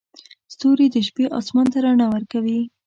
ستوري 0.53 0.87
د 0.93 0.95
شپې 1.07 1.25
اسمان 1.39 1.65
ته 1.71 1.77
رڼا 1.85 2.07
ورکوي. 2.15 2.59